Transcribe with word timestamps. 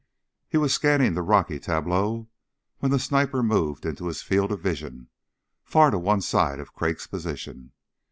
He 0.49 0.57
was 0.57 0.73
scanning 0.73 1.13
the 1.13 1.21
rocky 1.21 1.59
tableau 1.59 2.27
when 2.79 2.89
the 2.91 2.97
sniper 2.97 3.43
moved 3.43 3.85
into 3.85 4.07
his 4.07 4.23
field 4.23 4.51
of 4.51 4.59
vision, 4.59 5.09
far 5.63 5.91
to 5.91 5.99
one 5.99 6.21
side 6.21 6.59
of 6.59 6.73
Crag's 6.73 7.05
position. 7.05 7.73